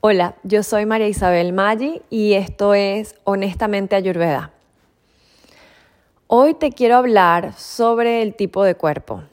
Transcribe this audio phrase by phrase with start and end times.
[0.00, 4.52] Hola, yo soy María Isabel Maggi y esto es Honestamente Ayurveda.
[6.28, 9.24] Hoy te quiero hablar sobre el tipo de cuerpo.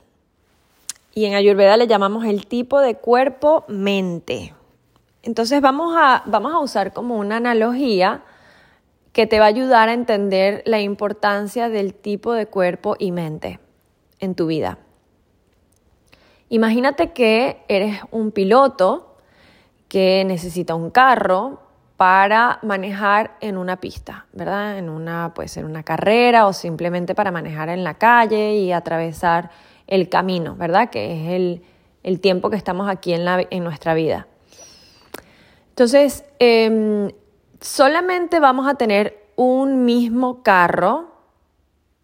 [1.14, 4.56] Y en Ayurveda le llamamos el tipo de cuerpo-mente.
[5.22, 8.24] Entonces vamos a, vamos a usar como una analogía
[9.14, 13.60] que te va a ayudar a entender la importancia del tipo de cuerpo y mente
[14.20, 14.80] en tu vida.
[16.50, 19.05] Imagínate que eres un piloto
[19.96, 21.62] que necesita un carro
[21.96, 24.78] para manejar en una pista, ¿verdad?
[24.78, 29.52] En una, puede ser una carrera o simplemente para manejar en la calle y atravesar
[29.88, 30.90] el camino, ¿verdad?
[30.90, 31.62] Que es
[32.04, 34.28] el, tiempo que estamos aquí en, la, en nuestra vida.
[35.70, 37.10] Entonces, em,
[37.62, 41.08] solamente vamos a tener un mismo carro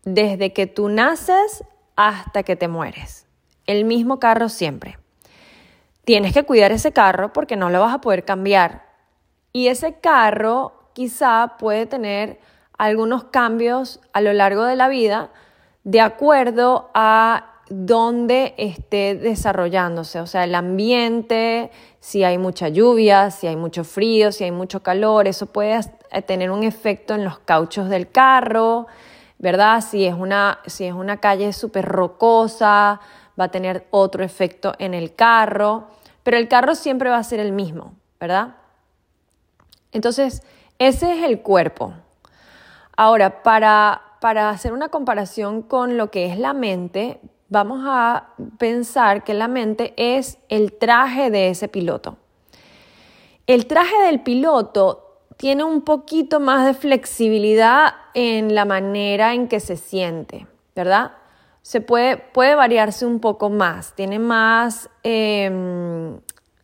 [0.06, 1.66] desde que tú naces
[1.98, 3.28] hasta que te mueres.
[3.66, 5.01] El mismo carro siempre
[6.06, 8.86] tienes que cuidar ese carro porque no lo vas a poder cambiar.
[9.54, 12.40] Y ese carro quizá puede tener
[12.78, 15.30] algunos cambios a lo largo de la vida
[15.84, 21.72] de acuerdo a dónde esté desarrollándose, o sea, el ambiente,
[22.02, 25.80] si hay mucha lluvia, si hay mucho frío, si hay mucho calor, eso puede
[26.26, 28.88] tener un efecto en los cauchos del carro,
[29.40, 29.82] ¿verdad?
[29.82, 33.00] Si es una, si es una calle súper rocosa,
[33.40, 35.88] va a tener otro efecto en el carro,
[36.24, 38.56] pero el carro siempre va a ser el mismo, ¿verdad?
[39.92, 40.44] Entonces,
[40.80, 41.94] ese es el cuerpo.
[42.96, 49.24] Ahora, para, para hacer una comparación con lo que es la mente, vamos a pensar
[49.24, 52.18] que la mente es el traje de ese piloto.
[53.48, 59.60] El traje del piloto tiene un poquito más de flexibilidad en la manera en que
[59.60, 61.14] se siente, ¿verdad?
[61.62, 66.20] Se puede, puede variarse un poco más, tiene más, em,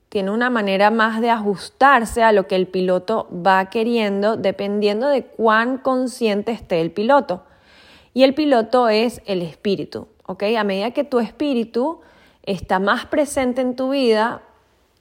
[0.10, 5.26] tiene una manera más de ajustarse a lo que el piloto va queriendo dependiendo de
[5.26, 7.44] cuán consciente esté el piloto.
[8.14, 10.44] Y el piloto es el espíritu, ¿ok?
[10.58, 12.02] A medida que tu espíritu
[12.44, 14.42] está más presente en tu vida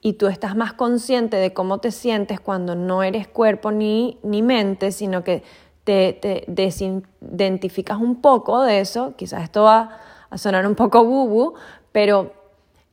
[0.02, 4.42] y tú estás más consciente de cómo te sientes cuando no eres cuerpo ni, ni
[4.42, 5.42] mente, sino que
[5.86, 9.98] te, desidentificas un poco de eso, quizás esto va
[10.28, 11.54] a sonar un poco bubu,
[11.92, 12.32] pero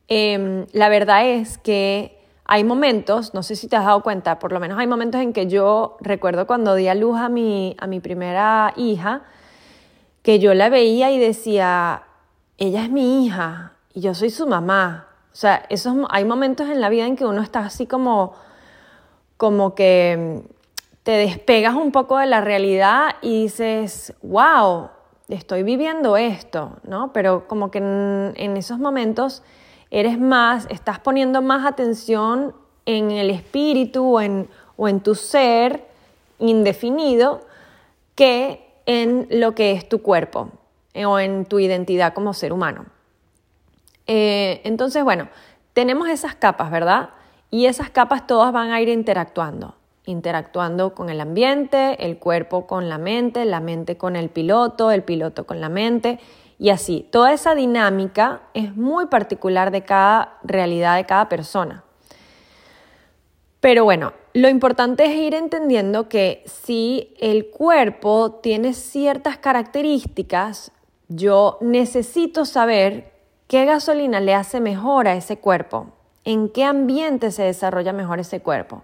[0.07, 4.51] em, la verdad es que hay momentos, no sé si te has dado cuenta, por
[4.51, 7.87] lo menos hay momentos en que yo recuerdo cuando di a luz a mi, a
[7.87, 9.23] mi primera hija,
[10.21, 12.03] que yo la veía y decía,
[12.57, 15.07] ella es mi hija y yo soy su mamá.
[15.33, 18.35] O sea, esos, hay momentos en la vida en que uno está así como,
[19.37, 20.43] como que
[21.03, 24.89] te despegas un poco de la realidad y dices, wow,
[25.27, 27.11] estoy viviendo esto, ¿no?
[27.11, 29.43] Pero como que en, esos momentos
[29.91, 32.55] eres más, estás poniendo más atención
[32.85, 35.85] en el espíritu o en, o en tu ser
[36.39, 37.41] indefinido
[38.15, 40.49] que en lo que es tu cuerpo
[40.93, 42.85] eh, o en tu identidad como ser humano.
[44.07, 45.29] Eh, entonces, bueno,
[45.73, 47.09] tenemos esas capas, ¿verdad?
[47.51, 49.75] Y esas capas todas van a ir interactuando
[50.05, 55.03] interactuando con el ambiente, el cuerpo con la mente, la mente con el piloto, el
[55.03, 56.19] piloto con la mente
[56.59, 57.07] y así.
[57.11, 61.83] Toda esa dinámica es muy particular de cada realidad de cada persona.
[63.59, 70.73] Pero bueno, lo importante es ir entendiendo que si el cuerpo tiene ciertas características,
[71.07, 73.13] yo necesito saber
[73.47, 75.93] qué gasolina le hace mejor a ese cuerpo,
[76.25, 78.83] en qué ambiente se desarrolla mejor ese cuerpo.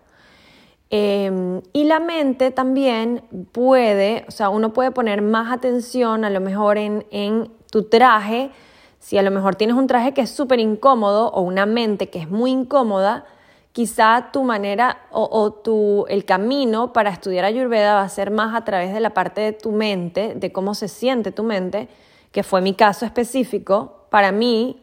[0.92, 6.42] Em, y la mente también puede, o sea, uno puede poner más atención a lo
[6.42, 8.50] mejor en, en tu traje.
[8.98, 12.20] Si a lo mejor tienes un traje que es súper incómodo o una mente que
[12.20, 13.26] es muy incómoda,
[13.72, 18.56] quizá tu manera o, o tu, el camino para estudiar Ayurveda va a ser más
[18.56, 21.88] a través de la parte de tu mente, de cómo se siente tu mente,
[22.32, 24.08] que fue mi caso específico.
[24.10, 24.82] Para mí,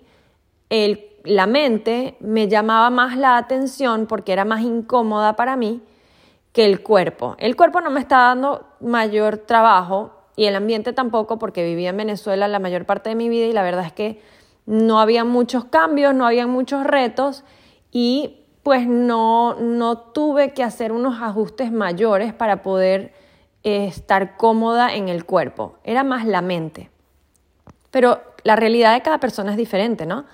[0.70, 5.82] el, la mente me llamaba más la atención porque era más incómoda para mí
[6.56, 7.36] que el cuerpo.
[7.38, 11.98] El cuerpo no me está dando mayor trabajo y el ambiente tampoco porque vivía en
[11.98, 14.22] Venezuela la mayor parte de mi vida y la verdad es que
[14.64, 17.44] no había muchos cambios, no había muchos retos
[17.92, 23.12] y pues no, no tuve que hacer unos ajustes mayores para poder
[23.62, 25.76] eh, estar cómoda en el cuerpo.
[25.84, 26.88] Era más la mente.
[27.90, 30.24] Pero la realidad de cada persona es diferente, ¿no?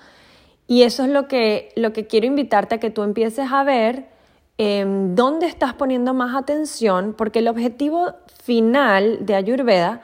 [0.67, 4.13] Y eso es lo que, lo que quiero invitarte a que tú empieces a ver
[4.59, 8.13] Em, dónde estás poniendo más atención, porque el objetivo
[8.43, 10.01] final de Ayurveda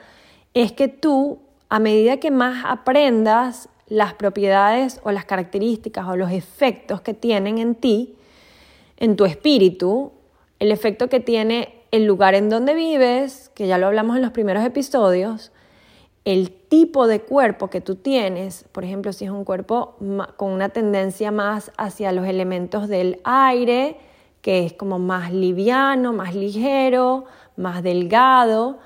[0.54, 1.38] es que tú,
[1.68, 7.58] a medida que más aprendas las propiedades o las características o los efectos que tienen
[7.58, 8.16] en ti,
[8.96, 10.12] en tu espíritu,
[10.58, 14.32] el efecto que tiene el lugar en donde vives, que ya lo hablamos en los
[14.32, 15.52] primeros episodios,
[16.24, 19.96] el tipo de cuerpo que tú tienes, por ejemplo, si es un cuerpo
[20.36, 23.96] con una tendencia más hacia los elementos del aire,
[24.42, 27.24] que es como más liviano, más ligero,
[27.56, 28.78] más delgado,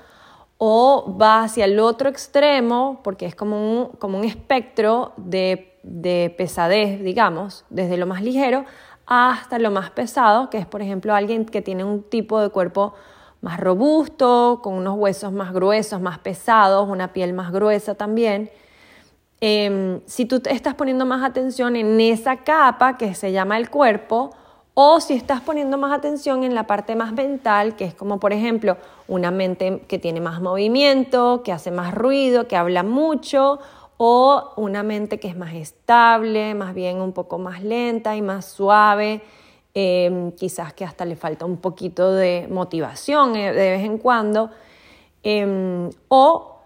[0.57, 6.33] o va hacia el otro extremo, porque es como un, como un espectro de, de
[6.37, 8.65] pesadez, digamos, desde lo más ligero
[9.07, 12.93] hasta lo más pesado, que es por ejemplo alguien que tiene un tipo de cuerpo
[13.41, 18.49] más robusto, con unos huesos más gruesos, más pesados, una piel más gruesa también.
[19.41, 24.31] Em, si tú estás poniendo más atención en esa capa que se llama el cuerpo,
[24.77, 28.33] o si estás poniendo más atención en la parte más mental, que es como por
[28.33, 28.75] ejemplo
[29.07, 33.59] una mente que tiene más movimiento, que hace más ruido, que habla mucho,
[33.95, 38.43] o una mente que es más estable, más bien un poco más lenta y más
[38.43, 39.21] suave,
[39.73, 44.51] em, quizás que hasta le falta un poquito de motivación eh, de vez en cuando,
[45.23, 46.57] em, o,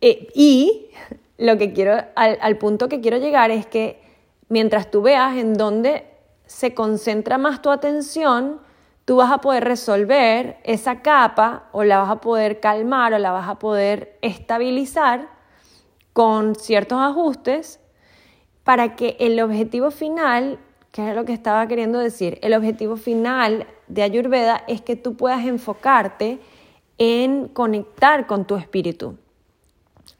[0.00, 0.88] eh, y
[1.38, 4.00] lo que quiero, al punto que quiero llegar es que
[4.48, 6.15] mientras tú veas en dónde
[6.46, 8.60] se concentra más tu atención,
[9.04, 13.32] tú vas a poder resolver esa capa o la vas a poder calmar o la
[13.32, 15.28] vas a poder estabilizar
[16.12, 17.80] con ciertos ajustes
[18.64, 20.58] para que el objetivo final,
[20.90, 25.16] que es lo que estaba queriendo decir, el objetivo final de Ayurveda es que tú
[25.16, 26.40] puedas enfocarte
[26.98, 29.18] en conectar con tu espíritu.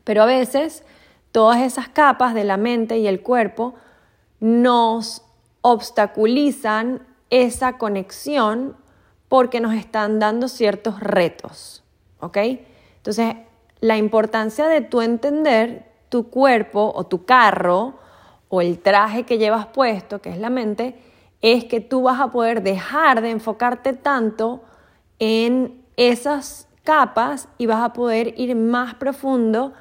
[0.05, 0.85] Pero a veces
[1.33, 3.75] todas esas capas de la mente y el cuerpo
[4.39, 5.26] nos
[5.69, 8.77] obstaculizan esa conexión
[9.29, 11.83] porque nos están dando ciertos retos,
[12.21, 12.37] ¿ok?
[12.99, 13.35] Entonces,
[13.81, 17.95] la importancia de tú entender tu cuerpo o tu carro
[18.49, 21.01] o el traje que llevas puesto, que es la mente,
[21.43, 24.63] es que tú vas a poder dejar de enfocarte tanto
[25.19, 29.73] en esas capas y vas a poder ir más profundo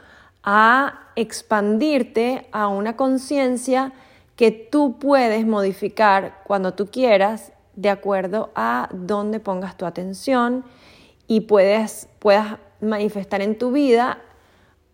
[0.44, 3.94] a expandirte a una conciencia
[4.36, 10.64] que tú puedes modificar cuando tú quieras de acuerdo a dónde pongas tu atención
[11.28, 14.20] y puedes, puedas manifestar en tu vida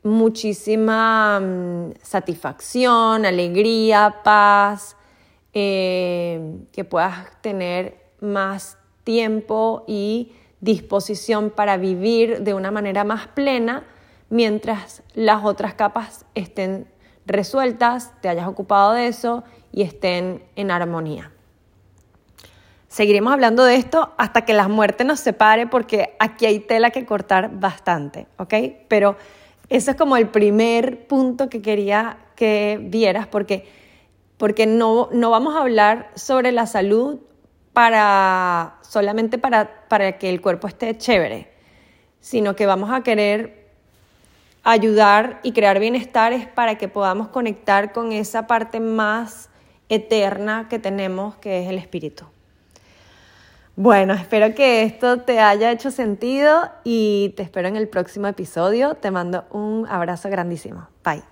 [0.03, 4.97] muchísima mm, satisfacción, alegría, paz,
[5.53, 13.83] eh, que puedas tener más tiempo y disposición para vivir de una manera más plena
[14.29, 16.87] mientras las otras capas estén
[17.25, 21.31] resueltas, te hayas ocupado de eso y estén en armonía.
[22.87, 27.05] Seguiremos hablando de esto hasta que la muerte nos separe porque aquí hay tela que
[27.05, 28.53] cortar bastante, ¿ok?
[28.89, 29.15] Pero
[29.69, 33.65] eso es como el primer punto que quería que vieras porque,
[34.37, 37.19] porque no, no vamos a hablar sobre la salud
[37.71, 41.49] para, solamente para, para que el cuerpo esté chévere,
[42.19, 43.60] sino que vamos a querer
[44.63, 49.49] ayudar y crear bienestares para que podamos conectar con esa parte más
[49.89, 52.25] eterna que tenemos, que es el espíritu.
[53.75, 58.95] Bueno, espero que esto te haya hecho sentido y te espero en el próximo episodio.
[58.95, 60.87] Te mando un abrazo grandísimo.
[61.03, 61.30] Bye.